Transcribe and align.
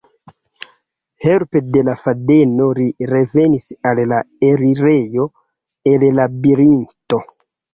Helpe 1.25 1.61
de 1.75 1.83
la 1.89 1.93
fadeno 1.99 2.69
li 2.79 2.87
revenis 3.11 3.67
al 3.91 4.01
la 4.13 4.23
elirejo 4.49 5.29
el 5.93 6.09
Labirinto. 6.23 7.23